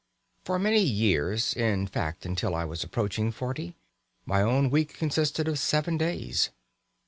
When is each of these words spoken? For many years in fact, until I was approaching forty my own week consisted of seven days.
For 0.45 0.57
many 0.57 0.81
years 0.81 1.53
in 1.53 1.85
fact, 1.85 2.25
until 2.25 2.55
I 2.55 2.65
was 2.65 2.83
approaching 2.83 3.31
forty 3.31 3.75
my 4.25 4.41
own 4.41 4.71
week 4.71 4.95
consisted 4.97 5.47
of 5.47 5.59
seven 5.59 5.95
days. 5.95 6.49